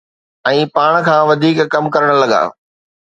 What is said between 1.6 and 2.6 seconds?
ڪم ڪرڻ لڳا.